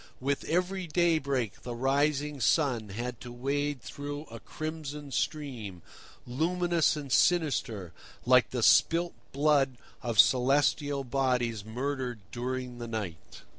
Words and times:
With 0.19 0.45
every 0.45 0.87
daybreak 0.87 1.61
the 1.61 1.75
rising 1.75 2.39
sun 2.41 2.89
had 2.89 3.21
to 3.21 3.31
wade 3.31 3.83
through 3.83 4.21
a 4.31 4.39
crimson 4.39 5.11
stream, 5.11 5.83
luminous 6.25 6.95
and 6.95 7.11
sinister, 7.11 7.93
like 8.25 8.49
the 8.49 8.63
spilt 8.63 9.13
blood 9.31 9.77
of 10.01 10.17
celestial 10.17 11.03
bodies 11.03 11.63
murdered 11.63 12.17
during 12.31 12.79
the 12.79 12.87
night. 12.87 13.43